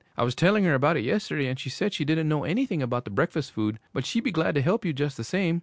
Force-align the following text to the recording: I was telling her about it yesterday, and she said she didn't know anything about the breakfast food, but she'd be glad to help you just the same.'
I 0.17 0.23
was 0.23 0.33
telling 0.33 0.63
her 0.63 0.73
about 0.73 0.97
it 0.97 1.03
yesterday, 1.03 1.45
and 1.45 1.59
she 1.59 1.69
said 1.69 1.93
she 1.93 2.05
didn't 2.05 2.27
know 2.27 2.43
anything 2.43 2.81
about 2.81 3.05
the 3.05 3.11
breakfast 3.11 3.51
food, 3.51 3.77
but 3.93 4.03
she'd 4.03 4.23
be 4.23 4.31
glad 4.31 4.55
to 4.55 4.61
help 4.63 4.83
you 4.83 4.93
just 4.93 5.15
the 5.15 5.23
same.' 5.23 5.59